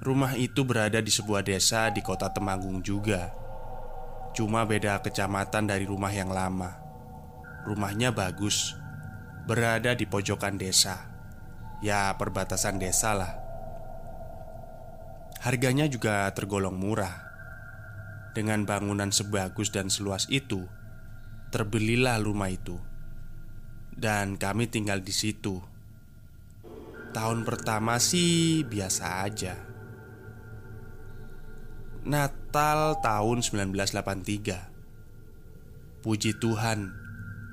Rumah 0.00 0.32
itu 0.40 0.64
berada 0.64 1.04
di 1.04 1.12
sebuah 1.12 1.44
desa 1.44 1.92
di 1.92 2.00
kota 2.00 2.32
Temanggung 2.32 2.80
juga. 2.80 3.36
Cuma 4.32 4.64
beda 4.64 5.04
kecamatan 5.04 5.68
dari 5.68 5.84
rumah 5.84 6.08
yang 6.08 6.32
lama. 6.32 6.72
Rumahnya 7.68 8.08
bagus, 8.08 8.72
berada 9.44 9.92
di 9.92 10.08
pojokan 10.08 10.56
desa. 10.56 11.04
Ya, 11.84 12.08
perbatasan 12.16 12.80
desa 12.80 13.12
lah. 13.12 13.32
Harganya 15.44 15.84
juga 15.84 16.32
tergolong 16.32 16.80
murah. 16.80 17.28
Dengan 18.32 18.64
bangunan 18.64 19.12
sebagus 19.12 19.68
dan 19.68 19.92
seluas 19.92 20.24
itu, 20.32 20.64
terbelilah 21.52 22.16
rumah 22.24 22.48
itu. 22.48 22.80
Dan 23.92 24.40
kami 24.40 24.64
tinggal 24.64 25.04
di 25.04 25.12
situ. 25.12 25.60
Tahun 27.12 27.44
pertama 27.44 28.00
sih 28.00 28.64
biasa 28.64 29.28
aja. 29.28 29.69
Natal 32.00 32.96
tahun 33.04 33.44
1983 33.44 36.00
Puji 36.00 36.32
Tuhan 36.40 36.96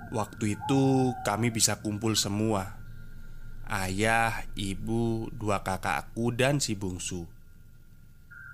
Waktu 0.07 0.55
itu 0.55 1.11
kami 1.27 1.51
bisa 1.51 1.83
kumpul 1.83 2.15
semua. 2.15 2.79
Ayah, 3.67 4.47
ibu, 4.55 5.27
dua 5.35 5.67
kakak 5.67 5.99
aku 5.99 6.31
dan 6.31 6.63
si 6.63 6.79
bungsu. 6.79 7.27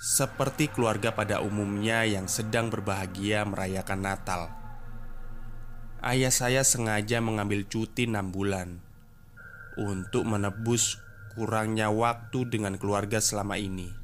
Seperti 0.01 0.73
keluarga 0.73 1.13
pada 1.13 1.45
umumnya 1.45 2.09
yang 2.09 2.25
sedang 2.25 2.73
berbahagia 2.73 3.45
merayakan 3.45 4.01
Natal. 4.01 4.49
Ayah 6.01 6.33
saya 6.33 6.65
sengaja 6.65 7.21
mengambil 7.21 7.69
cuti 7.69 8.09
6 8.09 8.33
bulan 8.33 8.81
Untuk 9.77 10.25
menebus 10.25 10.97
kurangnya 11.37 11.93
waktu 11.93 12.49
dengan 12.49 12.81
keluarga 12.81 13.21
selama 13.23 13.55
ini 13.61 14.02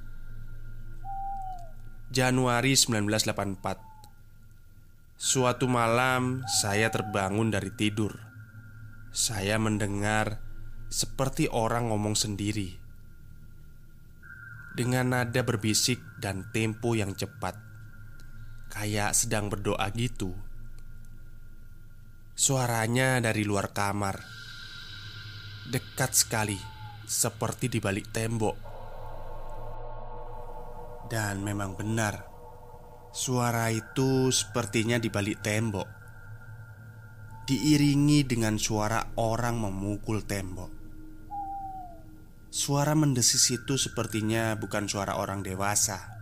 Januari 2.10 2.74
1984 2.74 5.14
Suatu 5.14 5.70
malam 5.70 6.42
saya 6.50 6.90
terbangun 6.90 7.54
dari 7.54 7.70
tidur. 7.70 8.18
Saya 9.14 9.62
mendengar 9.62 10.42
seperti 10.90 11.46
orang 11.54 11.94
ngomong 11.94 12.18
sendiri. 12.18 12.82
Dengan 14.74 15.14
nada 15.14 15.46
berbisik 15.46 16.02
dan 16.18 16.50
tempo 16.50 16.98
yang 16.98 17.14
cepat 17.14 17.54
Kayak 18.74 19.14
sedang 19.14 19.54
berdoa 19.54 19.86
gitu. 19.94 20.34
Suaranya 22.34 23.22
dari 23.22 23.46
luar 23.46 23.70
kamar. 23.70 24.18
Dekat 25.70 26.18
sekali 26.18 26.58
Seperti 27.06 27.70
di 27.70 27.78
balik 27.78 28.10
tembok 28.10 28.69
dan 31.10 31.42
memang 31.42 31.74
benar 31.76 32.30
Suara 33.10 33.74
itu 33.74 34.30
sepertinya 34.30 35.02
di 35.02 35.10
balik 35.10 35.42
tembok. 35.42 35.90
Diiringi 37.50 38.22
dengan 38.22 38.62
suara 38.62 39.02
orang 39.18 39.58
memukul 39.58 40.22
tembok. 40.30 40.70
Suara 42.54 42.94
mendesis 42.94 43.50
itu 43.50 43.82
sepertinya 43.82 44.54
bukan 44.62 44.86
suara 44.86 45.18
orang 45.18 45.42
dewasa. 45.42 46.22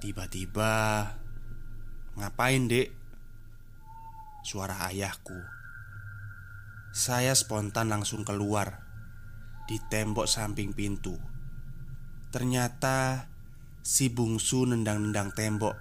Tiba-tiba 0.00 0.72
Ngapain 2.16 2.64
dek? 2.64 2.88
Suara 4.48 4.88
ayahku. 4.88 5.36
Saya 6.94 7.34
spontan 7.34 7.90
langsung 7.90 8.22
keluar 8.22 8.80
Di 9.68 9.76
tembok 9.92 10.24
samping 10.24 10.72
pintu. 10.72 11.20
Ternyata 12.32 13.33
Si 13.84 14.08
bungsu 14.08 14.64
nendang-nendang 14.64 15.36
tembok 15.36 15.76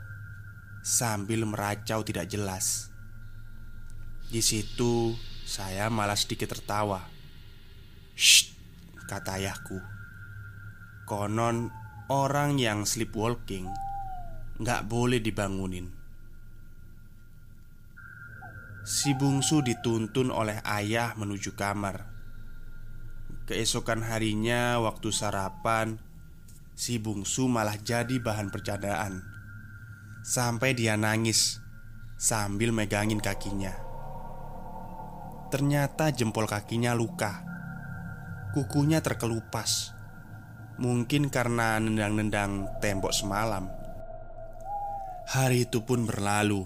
sambil 0.84 1.48
meracau 1.48 2.04
tidak 2.04 2.28
jelas. 2.28 2.92
Di 4.28 4.44
situ 4.44 5.16
saya 5.48 5.88
malah 5.88 6.20
sedikit 6.20 6.52
tertawa. 6.52 7.00
Shh, 8.12 8.52
kata 9.08 9.40
ayahku. 9.40 9.80
Konon 11.08 11.72
orang 12.12 12.60
yang 12.60 12.84
sleepwalking 12.84 13.72
nggak 14.60 14.84
boleh 14.84 15.24
dibangunin. 15.24 15.88
Si 18.84 19.16
bungsu 19.16 19.64
dituntun 19.64 20.28
oleh 20.28 20.60
ayah 20.68 21.16
menuju 21.16 21.56
kamar. 21.56 22.12
Keesokan 23.48 24.04
harinya, 24.04 24.84
waktu 24.84 25.08
sarapan, 25.08 26.04
Si 26.74 26.98
bungsu 26.98 27.46
malah 27.46 27.78
jadi 27.78 28.18
bahan 28.18 28.50
percandaan. 28.50 29.22
Sampai 30.24 30.74
dia 30.74 30.98
nangis 30.98 31.64
Sambil 32.24 32.72
megangin 32.72 33.20
kakinya. 33.20 33.76
Ternyata 35.52 36.08
jempol 36.08 36.48
kakinya 36.48 36.96
luka. 36.96 37.44
Kukunya 38.56 39.04
terkelupas. 39.04 39.92
Mungkin 40.80 41.28
karena 41.28 41.84
nendang-nendang 41.84 42.80
tembok 42.80 43.12
semalam. 43.12 43.68
Hari 45.36 45.68
itu 45.68 45.84
pun 45.84 46.08
berlalu. 46.08 46.64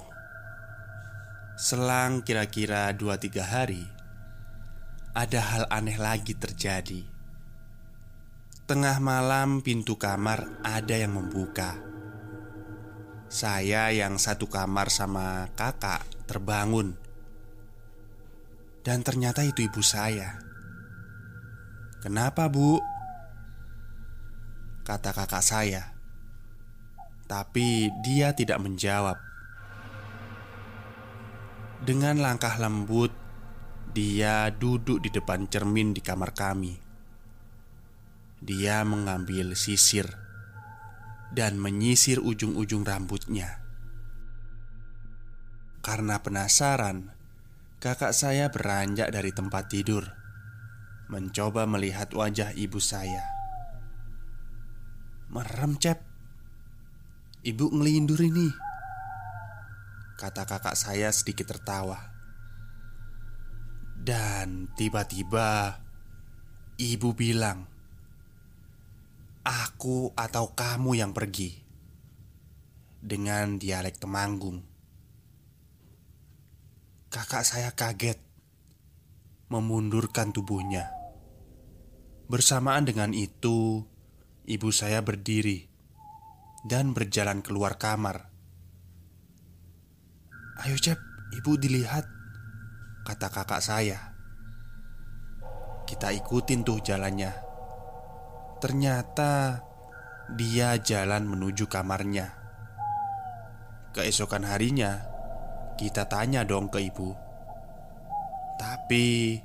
Selang 1.57 2.21
kira-kira 2.21 2.93
2-3 2.93 3.41
hari 3.41 3.81
Ada 5.17 5.41
hal 5.41 5.63
aneh 5.73 5.97
lagi 5.97 6.37
terjadi 6.37 7.16
Tengah 8.67 8.99
malam 8.99 9.63
pintu 9.63 9.95
kamar 9.95 10.59
ada 10.59 10.91
yang 10.91 11.15
membuka. 11.15 11.79
Saya 13.31 13.95
yang 13.95 14.19
satu 14.19 14.51
kamar 14.51 14.91
sama 14.91 15.47
kakak 15.55 16.03
terbangun. 16.27 16.91
Dan 18.83 19.07
ternyata 19.07 19.47
itu 19.47 19.63
ibu 19.63 19.79
saya. 19.79 20.43
Kenapa 22.03 22.51
bu? 22.51 22.83
Kata 24.83 25.15
kakak 25.15 25.47
saya. 25.47 25.95
Tapi 27.23 27.87
dia 28.03 28.35
tidak 28.35 28.59
menjawab. 28.59 29.15
Dengan 31.87 32.19
langkah 32.19 32.59
lembut 32.59 33.15
Dia 33.95 34.51
duduk 34.51 34.99
di 34.99 35.07
depan 35.13 35.47
cermin 35.47 35.95
di 35.95 36.01
kamar 36.03 36.33
kami 36.35 36.86
dia 38.37 38.85
mengambil 38.85 39.57
sisir 39.57 40.05
dan 41.33 41.59
menyisir 41.59 42.21
ujung-ujung 42.21 42.85
rambutnya. 42.85 43.59
Karena 45.81 46.19
penasaran, 46.19 47.15
kakak 47.79 48.11
saya 48.11 48.51
beranjak 48.51 49.07
dari 49.09 49.31
tempat 49.31 49.71
tidur, 49.71 50.03
mencoba 51.07 51.63
melihat 51.63 52.11
wajah 52.11 52.51
ibu 52.53 52.79
saya. 52.83 53.23
Merem, 55.31 55.75
Cep. 55.79 55.99
Ibu 57.43 57.71
ngelindur 57.71 58.19
ini. 58.19 58.51
Kata 60.19 60.43
kakak 60.43 60.75
saya 60.75 61.11
sedikit 61.11 61.47
tertawa. 61.47 62.11
Dan 63.95 64.71
tiba-tiba 64.75 65.79
ibu 66.79 67.11
bilang, 67.11 67.67
Aku 69.47 70.11
atau 70.19 70.51
kamu 70.51 70.99
yang 70.99 71.15
pergi 71.15 71.55
Dengan 72.99 73.55
dialek 73.55 73.95
Temanggung. 73.95 74.59
Kakak 77.07 77.47
saya 77.47 77.71
kaget 77.71 78.19
Memundurkan 79.47 80.35
tubuhnya. 80.35 80.91
Bersamaan 82.27 82.83
dengan 82.83 83.15
itu 83.15 83.87
Ibu 84.43 84.67
saya 84.75 84.99
berdiri 84.99 85.63
Dan 86.67 86.91
berjalan 86.91 87.39
keluar 87.39 87.79
kamar. 87.79 88.27
Ayo 90.59 90.75
Cep, 90.75 90.99
ibu 91.39 91.55
dilihat 91.55 92.03
Kata 93.07 93.31
kakak 93.31 93.63
saya. 93.63 94.11
Kita 95.87 96.11
ikutin 96.11 96.67
tuh 96.67 96.83
jalannya 96.83 97.46
Ternyata 98.57 99.61
dia 100.33 100.73
jalan 100.81 101.29
menuju 101.29 101.69
kamarnya. 101.69 102.33
Keesokan 103.93 104.49
harinya, 104.49 105.05
kita 105.77 106.09
tanya 106.09 106.41
dong 106.41 106.73
ke 106.73 106.81
ibu. 106.81 107.13
Tapi 108.57 109.37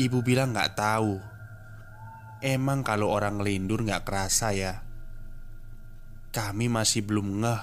ibu 0.00 0.18
bilang 0.24 0.56
nggak 0.56 0.72
tahu. 0.72 1.20
Emang 2.40 2.80
kalau 2.80 3.12
orang 3.12 3.44
ngelindur 3.44 3.84
nggak 3.84 4.08
kerasa 4.08 4.56
ya. 4.56 4.80
Kami 6.32 6.72
masih 6.72 7.04
belum 7.04 7.44
ngeh 7.44 7.62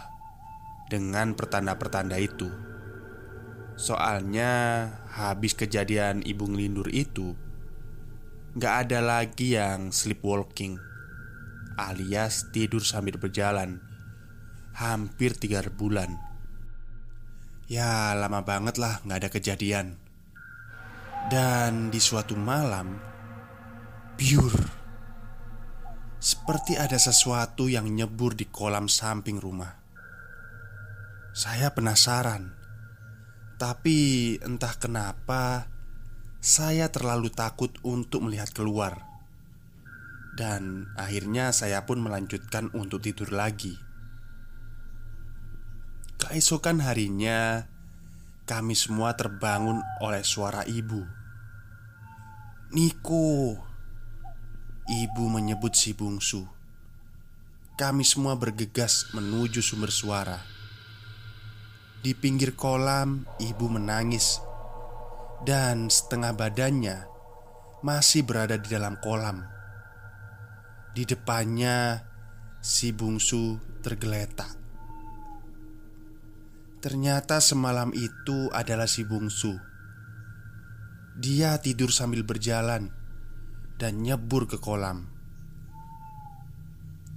dengan 0.93 1.33
pertanda-pertanda 1.33 2.21
itu. 2.21 2.53
Soalnya 3.81 4.53
habis 5.09 5.57
kejadian 5.57 6.21
ibu 6.21 6.45
ngelindur 6.45 6.85
itu 6.93 7.33
Gak 8.55 8.87
ada 8.87 8.99
lagi 8.99 9.55
yang 9.55 9.95
sleepwalking 9.95 10.91
alias 11.81 12.53
tidur 12.53 12.85
sambil 12.85 13.17
berjalan. 13.17 13.81
Hampir 14.77 15.33
tiga 15.35 15.65
bulan. 15.65 16.15
Ya 17.65 18.13
lama 18.15 18.45
banget 18.45 18.77
lah 18.77 19.01
nggak 19.03 19.19
ada 19.25 19.29
kejadian. 19.31 19.97
Dan 21.29 21.93
di 21.93 22.01
suatu 22.01 22.33
malam 22.33 22.97
Pure 24.17 24.81
Seperti 26.21 26.77
ada 26.77 26.97
sesuatu 26.97 27.65
yang 27.69 27.89
nyebur 27.89 28.37
di 28.37 28.45
kolam 28.45 28.85
samping 28.85 29.41
rumah. 29.41 29.73
Saya 31.33 31.73
penasaran. 31.73 32.53
Tapi 33.57 34.37
entah 34.41 34.73
kenapa 34.77 35.70
Saya 36.41 36.89
terlalu 36.89 37.29
takut 37.29 37.69
untuk 37.85 38.25
melihat 38.25 38.49
keluar 38.49 39.11
dan 40.33 40.89
akhirnya 40.97 41.53
saya 41.53 41.85
pun 41.85 42.01
melanjutkan 42.01 42.73
untuk 42.73 43.05
tidur 43.05 43.29
lagi. 43.29 43.77
Keesokan 46.17 46.81
harinya, 46.81 47.69
kami 48.49 48.73
semua 48.73 49.13
terbangun 49.13 49.85
oleh 50.01 50.25
suara 50.25 50.65
ibu. 50.65 51.05
Niko, 52.73 53.61
ibu 54.89 55.23
menyebut 55.29 55.77
si 55.77 55.93
bungsu. 55.93 56.47
Kami 57.77 58.01
semua 58.01 58.33
bergegas 58.33 59.13
menuju 59.13 59.61
sumber 59.61 59.93
suara. 59.93 60.41
Di 62.01 62.17
pinggir 62.17 62.57
kolam, 62.57 63.29
ibu 63.37 63.69
menangis, 63.69 64.41
dan 65.41 65.89
setengah 65.89 66.37
badannya 66.37 67.09
masih 67.81 68.21
berada 68.21 68.61
di 68.61 68.69
dalam 68.69 68.97
kolam. 69.01 69.41
Di 70.93 71.07
depannya, 71.07 72.05
si 72.61 72.93
bungsu 72.93 73.57
tergeletak. 73.81 74.53
Ternyata 76.81 77.41
semalam 77.41 77.89
itu 77.93 78.49
adalah 78.53 78.85
si 78.85 79.01
bungsu. 79.05 79.53
Dia 81.17 81.57
tidur 81.61 81.89
sambil 81.93 82.25
berjalan 82.25 82.89
dan 83.77 84.01
nyebur 84.01 84.45
ke 84.45 84.61
kolam. 84.61 85.09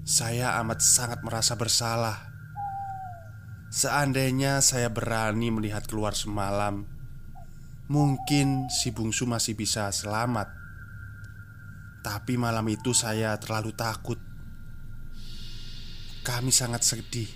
Saya 0.05 0.61
amat 0.61 0.85
sangat 0.85 1.25
merasa 1.25 1.57
bersalah. 1.57 2.29
Seandainya 3.73 4.61
saya 4.61 4.93
berani 4.93 5.49
melihat 5.49 5.89
keluar 5.89 6.13
semalam, 6.13 6.94
mungkin 7.89 8.73
si 8.73 8.91
bungsu 8.93 9.29
masih 9.29 9.53
bisa 9.57 9.93
selamat. 9.93 10.49
Tapi 12.05 12.37
malam 12.37 12.69
itu 12.69 12.93
saya 12.97 13.37
terlalu 13.41 13.73
takut. 13.77 14.21
Kami 16.25 16.49
sangat 16.49 16.85
sedih 16.85 17.29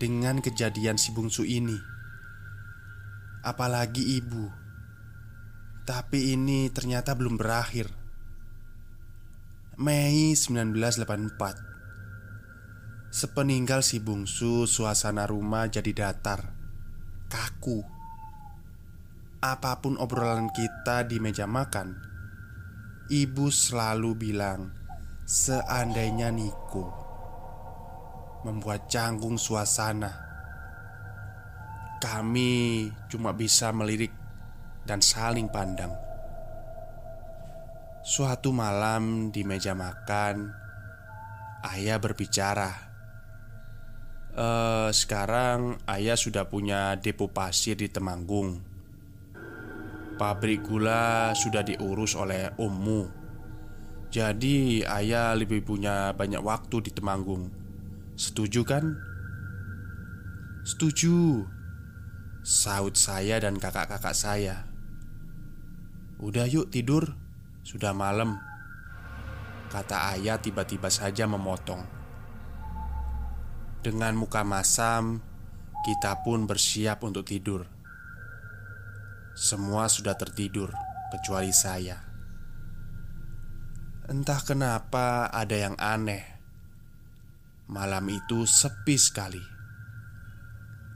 dengan 0.00 0.40
kejadian 0.40 0.96
si 0.96 1.12
bungsu 1.12 1.44
ini. 1.44 1.76
Apalagi 3.44 4.20
ibu. 4.20 4.48
Tapi 5.84 6.36
ini 6.36 6.68
ternyata 6.72 7.16
belum 7.16 7.36
berakhir. 7.40 7.88
Mei 9.80 10.36
1984 10.36 11.70
Sepeninggal 13.10 13.82
si 13.82 13.98
bungsu, 13.98 14.70
suasana 14.70 15.26
rumah 15.26 15.66
jadi 15.66 15.90
datar, 15.90 16.54
kaku. 17.26 17.99
Apa 19.40 19.80
pun 19.80 19.96
obrolan 19.96 20.52
kita 20.52 21.08
di 21.08 21.16
meja 21.16 21.48
makan, 21.48 21.96
Ibu 23.08 23.48
selalu 23.48 24.12
bilang 24.12 24.68
Seandainya 25.24 26.28
Niko 26.28 26.84
Membuat 28.44 28.92
canggung 28.92 29.40
suasana 29.40 30.12
Kami 32.04 32.84
cuma 33.08 33.32
bisa 33.32 33.72
melirik 33.72 34.12
Dan 34.84 35.00
saling 35.00 35.48
pandang. 35.48 35.96
Suatu 38.04 38.52
malam 38.52 39.32
di 39.32 39.40
meja 39.40 39.72
makan 39.72 40.52
Ayah 41.64 41.96
berbicara 41.96 42.70
e, 44.36 44.46
Sekarang 44.92 45.80
ayah 45.88 46.20
sudah 46.20 46.44
punya 46.44 47.00
depo 47.00 47.32
pasir 47.32 47.80
di 47.80 47.88
Temanggung 47.88 48.69
Pabrik 50.20 50.68
gula 50.68 51.32
sudah 51.32 51.64
diurus 51.64 52.12
oleh 52.12 52.52
ommu 52.60 53.08
Jadi 54.12 54.84
ayah 54.84 55.32
lebih 55.32 55.64
punya 55.64 56.12
banyak 56.12 56.44
waktu 56.44 56.84
di 56.84 56.92
Temanggung. 56.92 57.48
Setuju 58.20 58.60
kan? 58.68 59.00
Setuju. 60.60 61.48
Saut 62.44 63.00
saya 63.00 63.40
dan 63.40 63.56
kakak-kakak 63.56 64.12
saya. 64.12 64.68
Udah 66.20 66.44
yuk 66.44 66.68
tidur. 66.68 67.16
Sudah 67.64 67.96
malam. 67.96 68.36
Kata 69.72 70.20
ayah 70.20 70.36
tiba-tiba 70.36 70.92
saja 70.92 71.24
memotong. 71.24 71.80
Dengan 73.80 74.12
muka 74.20 74.44
masam 74.44 75.24
Kita 75.80 76.20
pun 76.20 76.44
bersiap 76.44 77.00
untuk 77.08 77.24
tidur 77.24 77.79
semua 79.40 79.88
sudah 79.88 80.20
tertidur 80.20 80.68
kecuali 81.08 81.48
saya. 81.48 81.96
Entah 84.04 84.44
kenapa 84.44 85.32
ada 85.32 85.56
yang 85.56 85.80
aneh. 85.80 86.28
Malam 87.72 88.04
itu 88.12 88.44
sepi 88.44 89.00
sekali. 89.00 89.40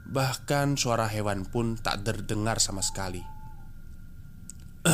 Bahkan 0.05 0.77
suara 0.77 1.09
hewan 1.09 1.49
pun 1.49 1.73
tak 1.73 2.05
terdengar 2.05 2.61
sama 2.61 2.85
sekali. 2.85 3.25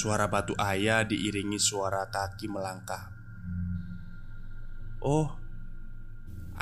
suara 0.00 0.32
batu 0.32 0.56
ayah 0.56 1.04
diiringi 1.04 1.60
suara 1.60 2.08
kaki 2.08 2.48
melangkah. 2.48 3.12
Oh, 5.04 5.36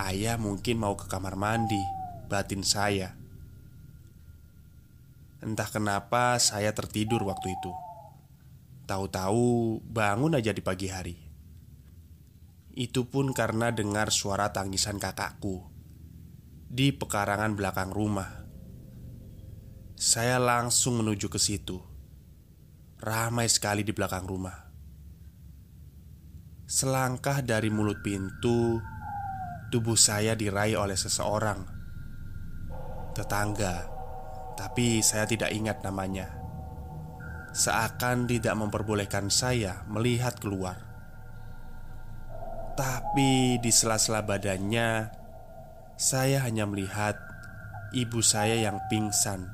ayah 0.03 0.35
mungkin 0.35 0.83
mau 0.83 0.99
ke 0.99 1.07
kamar 1.07 1.39
mandi, 1.39 1.79
batin 2.27 2.67
saya. 2.67 3.24
Entah 5.45 5.69
kenapa 5.69 6.41
saya 6.41 6.73
tertidur 6.73 7.21
waktu 7.29 7.53
itu. 7.53 7.73
Tahu-tahu 8.89 9.85
bangun 9.85 10.41
aja 10.41 10.57
di 10.57 10.65
pagi 10.65 10.89
hari. 10.89 11.21
Itu 12.73 13.13
pun 13.13 13.37
karena 13.37 13.69
dengar 13.69 14.09
suara 14.09 14.57
tangisan 14.57 14.97
kakakku 14.97 15.69
di 16.73 16.97
pekarangan 16.97 17.53
belakang 17.61 17.93
rumah. 17.93 18.49
Saya 20.01 20.41
langsung 20.41 21.05
menuju 21.05 21.29
ke 21.29 21.37
situ. 21.37 21.77
Ramai 23.05 23.45
sekali 23.53 23.85
di 23.85 23.93
belakang 23.93 24.25
rumah. 24.25 24.65
Selangkah 26.65 27.45
dari 27.45 27.69
mulut 27.69 28.01
pintu, 28.01 28.81
tubuh 29.69 29.95
saya 29.95 30.33
diraih 30.33 30.81
oleh 30.81 30.97
seseorang. 30.97 31.69
Tetangga 33.13 33.94
tapi 34.55 35.03
saya 35.03 35.27
tidak 35.27 35.51
ingat 35.51 35.83
namanya. 35.83 36.31
Seakan 37.55 38.27
tidak 38.27 38.55
memperbolehkan 38.59 39.31
saya 39.31 39.87
melihat 39.87 40.35
keluar. 40.43 40.75
Tapi 42.75 43.63
di 43.63 43.71
sela-sela 43.71 44.27
badannya, 44.27 45.07
saya 45.95 46.43
hanya 46.43 46.67
melihat 46.67 47.15
ibu 47.95 48.19
saya 48.19 48.59
yang 48.59 48.83
pingsan 48.91 49.47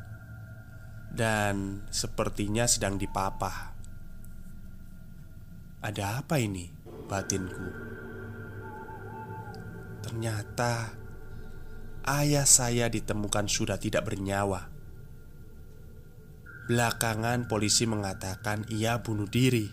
dan 1.13 1.85
sepertinya 1.93 2.65
sedang 2.65 2.97
dipapah. 2.97 3.77
Ada 5.85 6.25
apa 6.25 6.41
ini? 6.41 6.71
Batinku. 7.11 7.69
Ternyata 10.01 10.97
ayah 12.09 12.47
saya 12.49 12.89
ditemukan 12.89 13.51
sudah 13.51 13.77
tidak 13.77 14.09
bernyawa. 14.09 14.70
Belakangan 16.71 17.51
polisi 17.51 17.83
mengatakan 17.83 18.63
ia 18.71 19.03
bunuh 19.03 19.27
diri. 19.27 19.67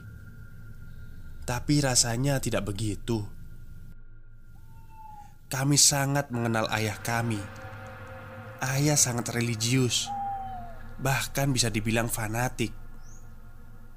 Tapi 1.45 1.77
rasanya 1.77 2.41
tidak 2.41 2.73
begitu. 2.73 3.21
Kami 5.45 5.77
sangat 5.77 6.33
mengenal 6.33 6.65
ayah 6.73 6.97
kami. 6.97 7.37
Ayah 8.65 8.97
sangat 8.97 9.29
religius. 9.29 10.09
Bahkan 10.97 11.53
bisa 11.53 11.69
dibilang 11.69 12.09
fanatik. 12.09 12.73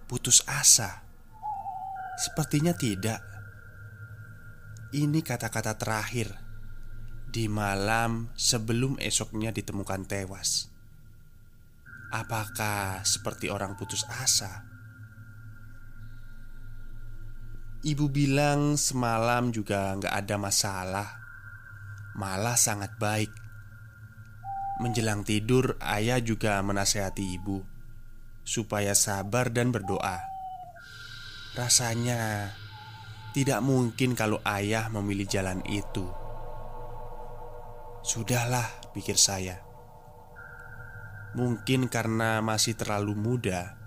Putus 0.04 0.44
asa. 0.44 1.00
Sepertinya 2.20 2.76
tidak. 2.76 3.24
Ini 4.92 5.24
kata-kata 5.24 5.78
terakhir 5.80 6.36
Di 7.32 7.48
malam 7.48 8.28
sebelum 8.36 9.00
esoknya 9.00 9.56
ditemukan 9.56 10.04
tewas 10.04 10.70
Apakah 12.10 13.06
seperti 13.06 13.46
orang 13.50 13.78
putus 13.78 14.02
asa? 14.10 14.66
Ibu 17.80 18.12
bilang 18.12 18.76
semalam 18.76 19.48
juga 19.54 19.96
nggak 19.96 20.12
ada 20.12 20.36
masalah 20.36 21.08
Malah 22.12 22.58
sangat 22.60 22.92
baik 23.00 23.32
Menjelang 24.80 25.28
tidur, 25.28 25.76
ayah 25.84 26.24
juga 26.24 26.56
menasehati 26.64 27.36
ibu 27.36 27.60
supaya 28.40 28.96
sabar 28.96 29.52
dan 29.52 29.68
berdoa. 29.68 30.16
Rasanya 31.52 32.48
tidak 33.36 33.60
mungkin 33.60 34.16
kalau 34.16 34.40
ayah 34.48 34.88
memilih 34.88 35.28
jalan 35.28 35.60
itu. 35.68 36.08
Sudahlah, 38.00 38.64
pikir 38.96 39.20
saya. 39.20 39.60
Mungkin 41.30 41.86
karena 41.86 42.42
masih 42.42 42.74
terlalu 42.74 43.14
muda, 43.14 43.78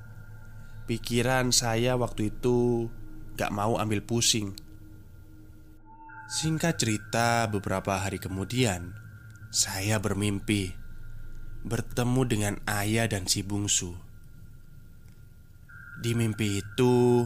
pikiran 0.88 1.52
saya 1.52 2.00
waktu 2.00 2.32
itu 2.32 2.88
gak 3.36 3.52
mau 3.52 3.76
ambil 3.76 4.00
pusing. 4.00 4.56
Singkat 6.32 6.80
cerita, 6.80 7.46
beberapa 7.52 8.00
hari 8.00 8.18
kemudian 8.18 8.96
saya 9.52 10.00
bermimpi 10.00 10.72
bertemu 11.64 12.22
dengan 12.28 12.56
ayah 12.68 13.08
dan 13.08 13.28
si 13.28 13.44
bungsu. 13.44 13.96
Di 16.04 16.12
mimpi 16.16 16.60
itu, 16.60 17.24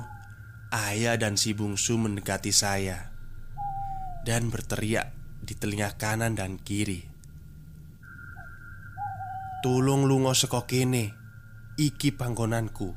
ayah 0.70 1.18
dan 1.18 1.40
si 1.40 1.58
bungsu 1.58 1.98
mendekati 1.98 2.54
saya 2.54 3.10
dan 4.28 4.52
berteriak 4.52 5.16
di 5.42 5.56
telinga 5.56 5.96
kanan 5.96 6.36
dan 6.38 6.62
kiri. 6.62 7.17
Tulung 9.58 10.06
lungo 10.06 10.38
seko 10.38 10.70
kene, 10.70 11.18
iki 11.82 12.14
panggonanku. 12.14 12.94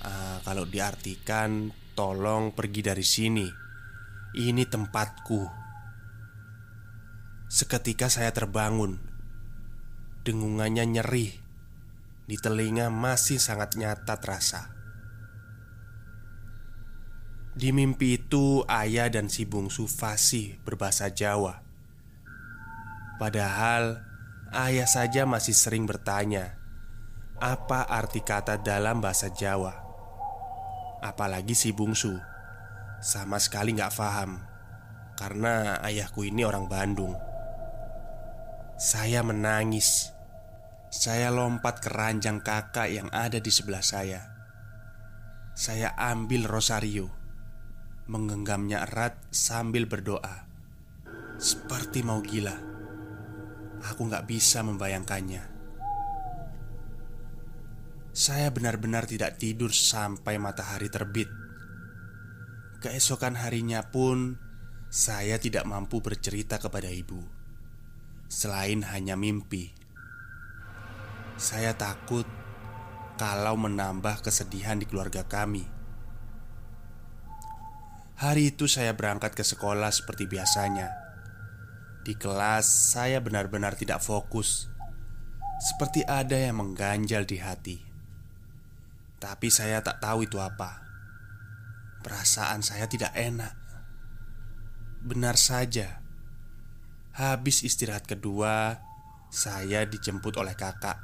Uh, 0.00 0.38
kalau 0.44 0.68
diartikan, 0.68 1.72
tolong 1.96 2.52
pergi 2.52 2.80
dari 2.84 3.00
sini. 3.00 3.48
Ini 4.36 4.68
tempatku. 4.68 5.42
Seketika 7.48 8.12
saya 8.12 8.28
terbangun. 8.28 9.00
Dengungannya 10.20 10.84
nyeri. 10.84 11.32
Di 12.28 12.36
telinga 12.36 12.92
masih 12.92 13.40
sangat 13.40 13.80
nyata 13.80 14.20
terasa. 14.20 14.68
Di 17.56 17.72
mimpi 17.72 18.20
itu, 18.20 18.68
ayah 18.68 19.08
dan 19.08 19.32
si 19.32 19.48
bungsu 19.48 19.88
fasih 19.88 20.60
berbahasa 20.60 21.08
Jawa. 21.08 21.64
Padahal, 23.16 24.09
ayah 24.54 24.86
saja 24.86 25.26
masih 25.26 25.54
sering 25.54 25.86
bertanya, 25.86 26.58
"Apa 27.38 27.86
arti 27.86 28.22
kata 28.22 28.58
dalam 28.58 28.98
bahasa 28.98 29.30
Jawa?" 29.30 29.74
Apalagi 31.00 31.56
si 31.56 31.72
bungsu, 31.72 32.12
sama 33.00 33.40
sekali 33.40 33.72
nggak 33.72 33.94
paham 33.96 34.36
karena 35.16 35.80
ayahku 35.84 36.24
ini 36.24 36.44
orang 36.44 36.68
Bandung. 36.68 37.16
Saya 38.80 39.20
menangis. 39.20 40.12
Saya 40.90 41.30
lompat 41.30 41.78
ke 41.78 41.92
ranjang 41.92 42.42
kakak 42.42 42.90
yang 42.90 43.06
ada 43.14 43.38
di 43.38 43.52
sebelah 43.52 43.84
saya. 43.84 44.26
Saya 45.54 45.94
ambil 45.94 46.48
rosario 46.48 47.20
menggenggamnya 48.10 48.90
erat 48.90 49.14
sambil 49.30 49.86
berdoa 49.86 50.50
Seperti 51.38 52.02
mau 52.02 52.18
gila 52.18 52.69
Aku 53.80 54.08
gak 54.12 54.28
bisa 54.28 54.60
membayangkannya. 54.60 55.60
Saya 58.10 58.52
benar-benar 58.52 59.06
tidak 59.06 59.40
tidur 59.40 59.72
sampai 59.72 60.36
matahari 60.36 60.92
terbit. 60.92 61.30
Keesokan 62.82 63.38
harinya 63.38 63.86
pun 63.88 64.36
Saya 64.90 65.38
tidak 65.38 65.70
mampu 65.70 66.02
bercerita 66.02 66.58
kepada 66.58 66.90
ibu. 66.90 67.22
Selain 68.26 68.82
hanya 68.90 69.14
mimpi. 69.14 69.70
Saya 71.38 71.78
takut 71.78 72.26
kalau 73.14 73.54
menambah 73.54 74.26
kesedihan 74.26 74.82
di 74.82 74.90
keluarga 74.90 75.22
kami. 75.22 75.62
Hari 78.18 78.50
itu 78.50 78.66
saya 78.66 78.92
berangkat 78.92 79.38
ke 79.38 79.46
sekolah 79.46 79.94
seperti 79.94 80.26
biasanya. 80.26 81.09
Di 82.00 82.16
kelas, 82.16 82.64
saya 82.96 83.20
benar-benar 83.20 83.76
tidak 83.76 84.00
fokus, 84.00 84.72
seperti 85.60 86.00
ada 86.08 86.32
yang 86.32 86.56
mengganjal 86.56 87.28
di 87.28 87.36
hati. 87.36 87.76
Tapi 89.20 89.52
saya 89.52 89.84
tak 89.84 90.00
tahu 90.00 90.24
itu 90.24 90.40
apa. 90.40 90.80
Perasaan 92.00 92.64
saya 92.64 92.88
tidak 92.88 93.12
enak. 93.12 93.52
Benar 95.04 95.36
saja, 95.36 96.00
habis 97.12 97.60
istirahat 97.68 98.08
kedua, 98.08 98.80
saya 99.28 99.84
dijemput 99.84 100.40
oleh 100.40 100.56
kakak. 100.56 100.96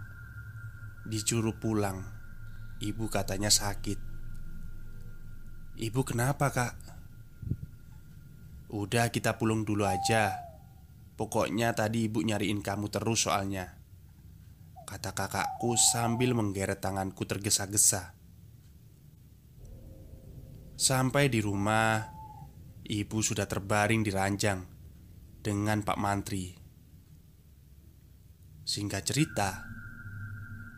Dicuru 1.04 1.60
pulang, 1.60 2.00
ibu 2.80 3.04
katanya 3.12 3.52
sakit. 3.52 4.00
Ibu, 5.76 6.00
kenapa, 6.08 6.48
Kak? 6.56 6.74
Udah 8.72 9.12
kita 9.12 9.36
pulang 9.36 9.60
dulu 9.68 9.84
aja 9.84 10.45
Pokoknya 11.16 11.72
tadi 11.72 12.12
ibu 12.12 12.20
nyariin 12.20 12.60
kamu 12.60 12.92
terus 12.92 13.24
soalnya. 13.24 13.72
Kata 14.84 15.16
kakakku 15.16 15.74
sambil 15.74 16.36
menggeret 16.36 16.78
tanganku 16.84 17.24
tergesa-gesa. 17.24 18.14
Sampai 20.76 21.32
di 21.32 21.40
rumah 21.40 22.12
Ibu 22.86 23.18
sudah 23.18 23.48
terbaring 23.50 24.04
di 24.06 24.12
ranjang 24.14 24.60
Dengan 25.40 25.82
Pak 25.82 25.98
Mantri. 25.98 26.52
Singkat 28.62 29.02
cerita 29.02 29.50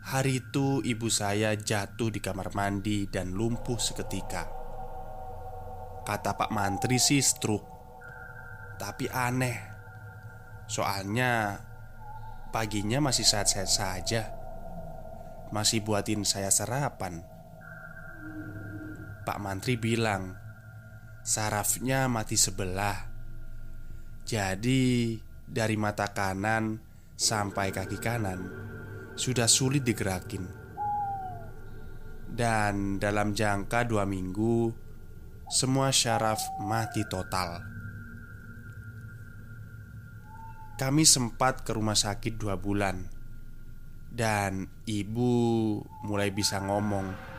Hari 0.09 0.41
itu 0.41 0.81
ibu 0.81 1.05
saya 1.11 1.53
jatuh 1.53 2.09
di 2.09 2.17
kamar 2.17 2.55
mandi 2.57 3.05
dan 3.11 3.35
lumpuh 3.35 3.77
seketika. 3.77 4.47
Kata 6.01 6.33
Pak 6.33 6.49
Mantri 6.49 6.97
sih 6.97 7.21
stroke 7.21 7.79
tapi 8.79 9.11
aneh 9.11 9.68
Soalnya 10.69 11.65
Paginya 12.49 12.97
masih 12.97 13.29
sehat-sehat 13.29 13.69
saja. 13.69 14.21
Masih 15.53 15.85
buatin 15.85 16.25
saya 16.25 16.49
sarapan 16.49 17.21
Pak 19.25 19.37
Mantri 19.37 19.77
bilang 19.77 20.33
Sarafnya 21.21 22.09
mati 22.09 22.37
sebelah. 22.37 23.05
Jadi 24.25 25.17
Dari 25.45 25.77
mata 25.77 26.09
kanan 26.09 26.81
Sampai 27.13 27.69
kaki 27.69 27.97
kanan 28.01 28.41
Sudah 29.13 29.45
sulit 29.45 29.85
digerakin. 29.85 30.45
Dan 32.29 32.97
dalam 32.97 33.33
jangka 33.33 33.85
dua 33.85 34.09
minggu 34.09 34.73
Semua 35.49 35.93
syaraf 35.93 36.41
mati 36.61 37.05
total 37.09 37.78
kami 40.79 41.03
sempat 41.03 41.67
ke 41.67 41.75
rumah 41.75 41.99
sakit 41.99 42.39
dua 42.39 42.55
bulan. 42.55 43.03
Dan 44.09 44.63
ibu 44.87 45.31
mulai 46.07 46.31
bisa 46.31 46.63
ngomong 46.63 47.29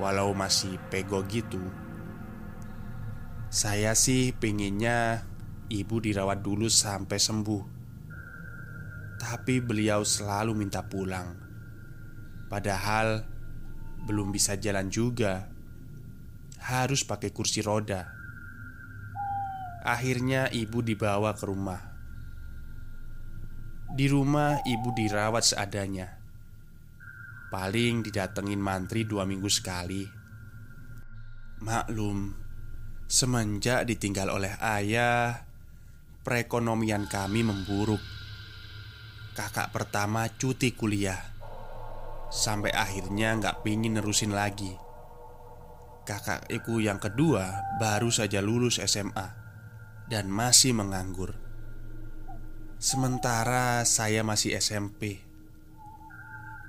Walau 0.00 0.32
masih 0.32 0.80
pego 0.88 1.20
gitu. 1.28 1.60
Saya 3.52 3.92
sih 3.92 4.32
pengennya 4.32 5.26
ibu 5.68 6.00
dirawat 6.00 6.40
dulu 6.40 6.70
sampai 6.70 7.18
sembuh. 7.18 7.62
Tapi 9.18 9.54
beliau 9.58 10.06
selalu 10.06 10.54
minta 10.56 10.86
pulang. 10.86 11.34
Padahal 12.48 13.26
belum 14.06 14.32
bisa 14.32 14.56
jalan 14.56 14.88
juga. 14.88 15.50
Harus 16.62 17.02
pakai 17.02 17.34
kursi 17.34 17.58
roda. 17.60 18.06
Akhirnya 19.82 20.46
ibu 20.52 20.78
dibawa 20.78 21.34
ke 21.34 21.44
rumah 21.48 21.97
di 23.88 24.04
rumah 24.04 24.60
ibu 24.68 24.92
dirawat 24.92 25.44
seadanya. 25.44 26.08
Paling 27.48 28.04
didatengin 28.04 28.60
mantri 28.60 29.08
dua 29.08 29.24
minggu 29.24 29.48
sekali. 29.48 30.04
Maklum 31.64 32.46
Semenjak 33.08 33.88
ditinggal 33.88 34.28
oleh 34.28 34.52
ayah 34.60 35.48
Perekonomian 36.20 37.08
kami 37.08 37.40
memburuk. 37.40 38.04
Kakak 39.32 39.72
pertama 39.72 40.28
cuti 40.28 40.76
kuliah. 40.76 41.16
Sampai 42.28 42.68
akhirnya 42.68 43.32
nggak 43.40 43.64
pingin 43.64 43.96
nerusin 43.96 44.36
lagi. 44.36 44.76
Kakak 46.04 46.44
Kakakku 46.44 46.84
yang 46.84 47.00
kedua 47.00 47.76
baru 47.76 48.08
saja 48.08 48.40
lulus 48.40 48.80
SMA 48.80 49.28
Dan 50.08 50.32
masih 50.32 50.72
menganggur 50.72 51.47
Sementara 52.78 53.82
saya 53.82 54.22
masih 54.22 54.54
SMP 54.54 55.18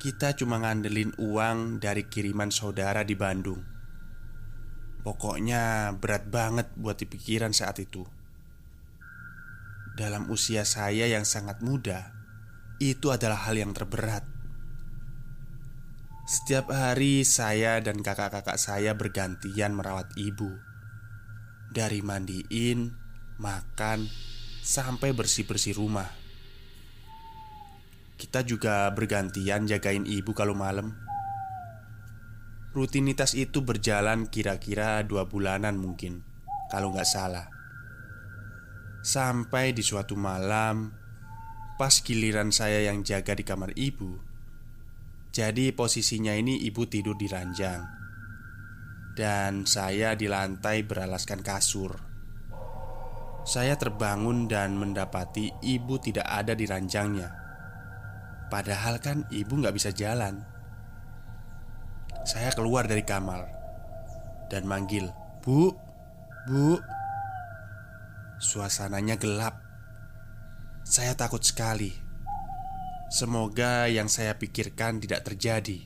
Kita 0.02 0.34
cuma 0.34 0.58
ngandelin 0.58 1.14
uang 1.22 1.78
dari 1.78 2.10
kiriman 2.10 2.50
saudara 2.50 3.06
di 3.06 3.14
Bandung 3.14 3.62
Pokoknya 5.06 5.94
berat 5.96 6.28
banget 6.28 6.68
buat 6.76 7.00
dipikiran 7.00 7.56
saat 7.56 7.80
itu. 7.80 8.04
Dalam 9.96 10.28
usia 10.28 10.68
saya 10.68 11.08
yang 11.08 11.24
sangat 11.24 11.64
muda, 11.64 12.12
itu 12.84 13.08
adalah 13.08 13.48
hal 13.48 13.56
yang 13.56 13.72
terberat. 13.72 14.28
Setiap 16.28 16.70
hari 16.70 17.24
saya 17.24 17.80
dan 17.80 18.04
kakak-kakak 18.04 18.60
saya 18.60 18.94
bergantian 18.94 19.74
merawat 19.74 20.14
ibu 20.14 20.52
Dari 21.72 22.04
mandiin, 22.04 22.94
makan, 23.40 24.06
sampai 24.64 25.16
bersih-bersih 25.16 25.78
rumah. 25.80 26.10
Kita 28.20 28.44
juga 28.44 28.92
bergantian 28.92 29.64
jagain 29.64 30.04
ibu 30.04 30.36
kalau 30.36 30.56
malam. 30.56 30.96
Rutinitas 32.76 33.34
itu 33.34 33.66
berjalan 33.66 34.30
kira-kira 34.30 35.02
dua 35.02 35.26
bulanan 35.26 35.82
mungkin 35.82 36.22
Kalau 36.70 36.94
nggak 36.94 37.10
salah. 37.10 37.50
Sampai 39.02 39.74
di 39.74 39.82
suatu 39.82 40.14
malam 40.14 40.94
Pas 41.82 41.98
giliran 42.06 42.54
saya 42.54 42.86
yang 42.86 43.02
jaga 43.02 43.34
di 43.34 43.42
kamar 43.42 43.74
ibu 43.74 44.30
jadi 45.30 45.70
posisinya 45.78 46.34
ini 46.34 46.58
ibu 46.66 46.90
tidur 46.90 47.14
di 47.14 47.30
ranjang 47.30 47.86
Dan 49.14 49.70
saya 49.70 50.18
di 50.18 50.26
lantai 50.26 50.82
beralaskan 50.82 51.46
kasur 51.46 52.09
Saya 53.48 53.76
terbangun 53.80 54.48
dan 54.48 54.76
mendapati 54.76 55.52
ibu 55.64 55.98
tidak 56.00 56.28
ada 56.28 56.54
di 56.54 56.66
ranjangnya 56.68 57.30
Padahal 58.52 58.98
kan 59.00 59.26
ibu 59.30 59.54
nggak 59.60 59.76
bisa 59.76 59.90
jalan 59.96 60.44
Saya 62.28 62.52
keluar 62.54 62.86
dari 62.86 63.02
kamar 63.06 63.46
Dan 64.50 64.66
manggil 64.66 65.10
Bu, 65.42 65.72
Bu 66.50 66.78
Suasananya 68.42 69.16
gelap 69.16 69.60
Saya 70.84 71.14
takut 71.16 71.42
sekali 71.42 72.10
Semoga 73.10 73.90
yang 73.90 74.06
saya 74.06 74.38
pikirkan 74.38 75.02
tidak 75.02 75.26
terjadi. 75.26 75.82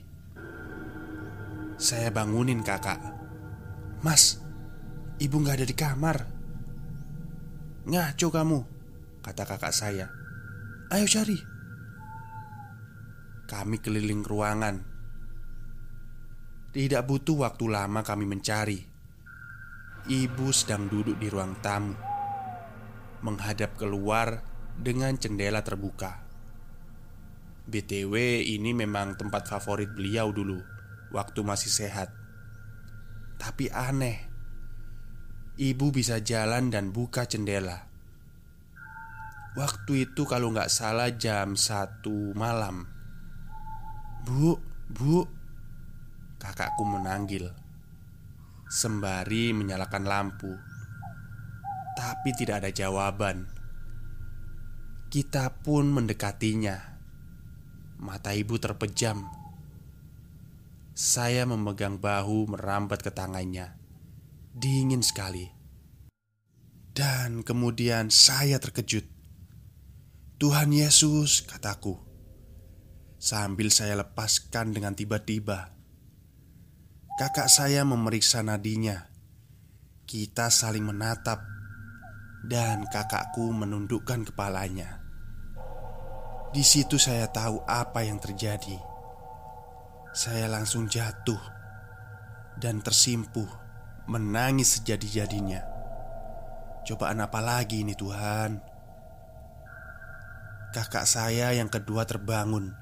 Saya 1.80 2.12
bangunin 2.12 2.60
kakak. 2.60 3.00
Mas, 4.04 4.44
ibu 5.16 5.40
nggak 5.40 5.56
ada 5.56 5.66
di 5.66 5.72
kamar. 5.72 6.33
Ngaco 7.84 8.32
kamu, 8.32 8.58
kata 9.20 9.44
kakak 9.44 9.74
saya. 9.76 10.08
Ayo 10.88 11.04
cari. 11.04 11.36
Kami 13.44 13.76
keliling 13.76 14.24
ruangan. 14.24 14.76
Tidak 16.72 17.02
butuh 17.04 17.44
waktu 17.44 17.68
lama 17.68 18.00
kami 18.00 18.24
mencari. 18.24 18.80
Ibu 20.04 20.48
sedang 20.48 20.88
duduk 20.88 21.20
di 21.20 21.28
ruang 21.28 21.60
tamu, 21.60 21.92
menghadap 23.20 23.76
keluar 23.76 24.40
dengan 24.80 25.20
jendela 25.20 25.60
terbuka. 25.60 26.24
BTW 27.68 28.44
ini 28.48 28.76
memang 28.76 29.16
tempat 29.16 29.48
favorit 29.48 29.88
beliau 29.88 30.28
dulu 30.36 30.60
Waktu 31.16 31.40
masih 31.40 31.72
sehat 31.72 32.12
Tapi 33.40 33.72
aneh 33.72 34.33
Ibu 35.54 35.94
bisa 35.94 36.18
jalan 36.18 36.66
dan 36.66 36.90
buka 36.90 37.30
jendela. 37.30 37.86
Waktu 39.54 40.10
itu 40.10 40.26
kalau 40.26 40.50
nggak 40.50 40.66
salah 40.66 41.14
jam 41.14 41.54
satu 41.54 42.34
malam. 42.34 42.90
Bu, 44.26 44.58
bu. 44.90 45.22
Kakakku 46.42 46.82
menanggil. 46.82 47.54
Sembari 48.66 49.54
menyalakan 49.54 50.02
lampu. 50.02 50.50
Tapi 51.94 52.34
tidak 52.34 52.66
ada 52.66 52.70
jawaban. 52.74 53.46
Kita 55.06 55.54
pun 55.62 55.86
mendekatinya. 55.86 56.98
Mata 58.02 58.34
ibu 58.34 58.58
terpejam. 58.58 59.22
Saya 60.98 61.46
memegang 61.46 62.02
bahu 62.02 62.50
merambat 62.50 63.06
ke 63.06 63.14
tangannya. 63.14 63.83
Dingin 64.54 65.02
sekali. 65.02 65.50
Dan 66.94 67.42
kemudian 67.42 68.06
saya 68.06 68.62
terkejut. 68.62 69.02
Tuhan 70.38 70.70
Yesus, 70.70 71.42
kataku. 71.42 71.98
Sambil 73.18 73.74
saya 73.74 73.98
lepaskan 73.98 74.70
dengan 74.70 74.94
tiba-tiba. 74.94 75.74
Kakak 77.18 77.50
saya 77.50 77.82
memeriksa 77.82 78.46
nadinya. 78.46 79.10
Kita 80.06 80.54
saling 80.54 80.86
menatap 80.86 81.42
dan 82.46 82.86
kakakku 82.86 83.50
menundukkan 83.50 84.22
kepalanya. 84.30 85.02
Di 86.54 86.62
situ 86.62 86.94
saya 86.94 87.26
tahu 87.26 87.58
apa 87.66 88.06
yang 88.06 88.22
terjadi. 88.22 88.78
Saya 90.14 90.46
langsung 90.46 90.86
jatuh 90.86 91.42
dan 92.54 92.78
tersimpuh, 92.78 93.63
menangis 94.10 94.80
sejadi-jadinya. 94.80 95.62
Cobaan 96.84 97.24
apa 97.24 97.40
lagi 97.40 97.80
ini, 97.80 97.96
Tuhan? 97.96 98.60
Kakak 100.74 101.06
saya 101.06 101.54
yang 101.54 101.70
kedua 101.70 102.04
terbangun. 102.04 102.74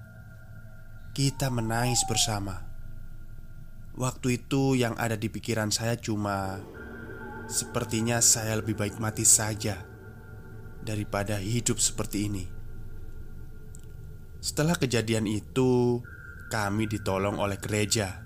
Kita 1.13 1.53
menangis 1.53 2.03
bersama. 2.09 2.65
Waktu 3.93 4.41
itu 4.41 4.75
yang 4.75 4.97
ada 4.97 5.21
di 5.21 5.29
pikiran 5.29 5.69
saya 5.69 6.01
cuma 6.01 6.57
Sepertinya 7.45 8.25
saya 8.25 8.57
lebih 8.57 8.73
baik 8.73 8.97
mati 8.97 9.29
saja 9.29 9.85
Daripada 10.81 11.37
hidup 11.37 11.77
seperti 11.77 12.25
ini 12.25 12.45
setelah 14.43 14.75
kejadian 14.75 15.31
itu, 15.31 16.03
kami 16.51 16.91
ditolong 16.91 17.39
oleh 17.39 17.63
gereja. 17.63 18.22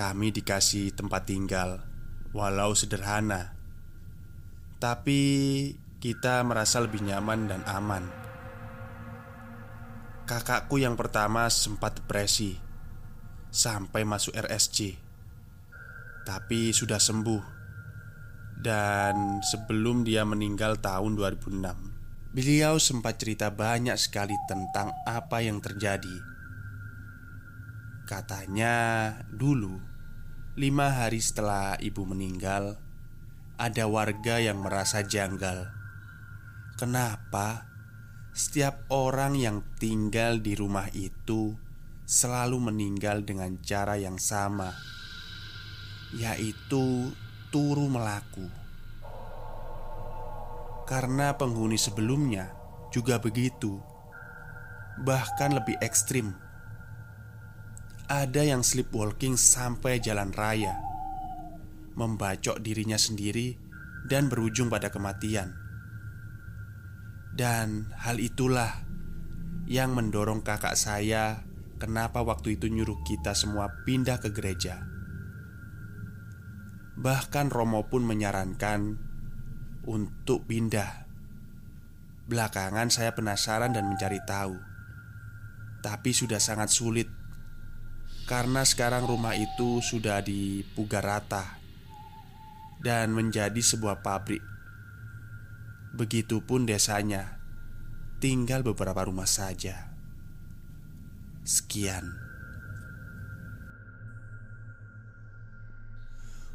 Kami 0.00 0.32
dikasih 0.32 0.96
tempat 0.96 1.28
tinggal, 1.28 1.84
walau 2.32 2.72
sederhana, 2.72 3.52
tapi 4.80 5.20
kita 6.00 6.40
merasa 6.40 6.80
lebih 6.80 7.04
nyaman 7.04 7.52
dan 7.52 7.60
aman. 7.68 8.08
Kakakku 10.24 10.80
yang 10.80 10.96
pertama 10.96 11.52
sempat 11.52 12.00
depresi 12.00 12.56
sampai 13.52 14.08
masuk 14.08 14.32
RSC, 14.40 14.96
tapi 16.24 16.72
sudah 16.72 16.96
sembuh. 16.96 17.60
Dan 18.56 19.44
sebelum 19.44 20.00
dia 20.00 20.24
meninggal 20.24 20.80
tahun 20.80 21.12
2006 21.12 22.32
Beliau 22.32 22.80
sempat 22.80 23.20
cerita 23.20 23.52
banyak 23.52 24.00
sekali 24.00 24.36
tentang 24.48 24.96
apa 25.04 25.44
yang 25.44 25.60
terjadi. 25.60 26.16
Katanya, 28.08 29.12
dulu 29.28 29.89
lima 30.58 30.90
hari 30.90 31.22
setelah 31.22 31.78
ibu 31.78 32.02
meninggal, 32.02 32.74
ada 33.54 33.84
warga 33.86 34.42
yang 34.42 34.58
merasa 34.58 35.06
janggal. 35.06 35.70
Kenapa 36.74 37.70
setiap 38.34 38.88
orang 38.90 39.38
yang 39.38 39.62
tinggal 39.78 40.42
di 40.42 40.58
rumah 40.58 40.90
itu 40.90 41.54
selalu 42.02 42.72
meninggal 42.72 43.22
dengan 43.22 43.62
cara 43.62 43.94
yang 43.94 44.18
sama, 44.18 44.74
yaitu 46.16 47.14
turu 47.54 47.86
melaku? 47.86 48.50
Karena 50.90 51.38
penghuni 51.38 51.78
sebelumnya 51.78 52.50
juga 52.90 53.22
begitu 53.22 53.78
Bahkan 55.00 55.56
lebih 55.56 55.80
ekstrim 55.80 56.36
Ada 58.10 58.42
yang 58.42 58.66
sleepwalking 58.66 59.38
sampai 59.38 60.02
jalan 60.02 60.34
raya 60.34 60.74
Membacok 61.94 62.58
dirinya 62.58 62.98
sendiri 62.98 63.54
Dan 64.02 64.26
berujung 64.26 64.66
pada 64.66 64.90
kematian 64.90 65.54
Dan 67.30 67.94
hal 68.02 68.18
itulah 68.18 68.82
Yang 69.70 69.90
mendorong 69.94 70.42
kakak 70.42 70.74
saya 70.74 71.46
Kenapa 71.78 72.26
waktu 72.26 72.58
itu 72.58 72.66
nyuruh 72.66 72.98
kita 73.06 73.30
semua 73.38 73.70
pindah 73.86 74.18
ke 74.18 74.34
gereja 74.34 74.90
Bahkan 77.00 77.48
Romo 77.48 77.88
pun 77.88 78.04
menyarankan 78.04 79.08
untuk 79.88 80.44
pindah. 80.44 81.08
Belakangan 82.28 82.92
saya 82.92 83.16
penasaran 83.16 83.72
dan 83.72 83.88
mencari 83.88 84.20
tahu, 84.28 84.54
tapi 85.80 86.12
sudah 86.12 86.36
sangat 86.38 86.68
sulit 86.68 87.08
karena 88.30 88.62
sekarang 88.62 89.10
rumah 89.10 89.34
itu 89.34 89.82
sudah 89.82 90.22
dipugar 90.22 91.02
rata 91.02 91.58
dan 92.78 93.10
menjadi 93.10 93.58
sebuah 93.58 94.06
pabrik. 94.06 94.38
Begitupun 95.98 96.62
desanya, 96.62 97.42
tinggal 98.22 98.62
beberapa 98.62 99.02
rumah 99.02 99.26
saja. 99.26 99.90
Sekian. 101.42 102.06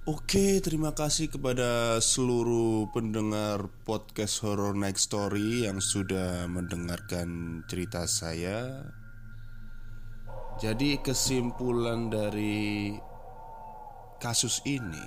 Oke, 0.07 0.63
terima 0.63 0.95
kasih 0.95 1.27
kepada 1.27 1.99
seluruh 1.99 2.87
pendengar 2.95 3.67
podcast 3.83 4.39
Horror 4.39 4.79
Night 4.79 4.95
Story 4.95 5.67
yang 5.67 5.83
sudah 5.83 6.47
mendengarkan 6.47 7.59
cerita 7.67 8.07
saya. 8.07 8.87
Jadi, 10.55 11.03
kesimpulan 11.03 12.07
dari 12.07 12.95
kasus 14.15 14.63
ini 14.63 15.03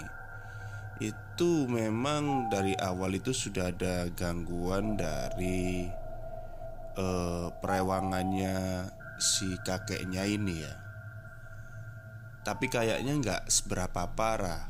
itu 0.99 1.71
memang 1.71 2.51
dari 2.51 2.75
awal 2.75 3.15
itu 3.15 3.31
sudah 3.31 3.71
ada 3.71 4.11
gangguan 4.13 4.99
dari 4.99 5.87
uh, 6.99 7.49
perewangannya 7.63 8.87
si 9.17 9.57
kakeknya 9.63 10.27
ini 10.27 10.55
ya. 10.67 10.75
Tapi 12.43 12.67
kayaknya 12.67 13.13
nggak 13.17 13.43
seberapa 13.49 14.11
parah 14.13 14.69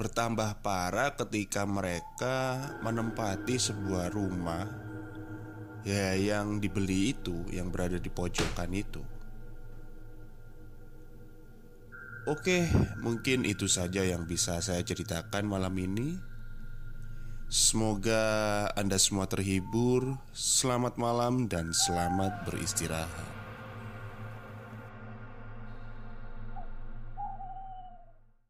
bertambah 0.00 0.64
parah 0.64 1.12
ketika 1.12 1.68
mereka 1.68 2.56
menempati 2.80 3.60
sebuah 3.60 4.08
rumah 4.08 4.89
ya 5.86 6.12
yang 6.16 6.60
dibeli 6.60 7.16
itu 7.16 7.46
yang 7.48 7.72
berada 7.72 7.96
di 7.96 8.10
pojokan 8.12 8.70
itu. 8.76 9.02
Oke, 12.28 12.68
mungkin 13.00 13.48
itu 13.48 13.64
saja 13.64 14.04
yang 14.04 14.28
bisa 14.28 14.60
saya 14.60 14.84
ceritakan 14.84 15.48
malam 15.48 15.72
ini. 15.80 16.20
Semoga 17.50 18.68
Anda 18.78 19.00
semua 19.00 19.26
terhibur. 19.26 20.20
Selamat 20.30 21.00
malam 21.00 21.50
dan 21.50 21.74
selamat 21.74 22.46
beristirahat. 22.46 23.39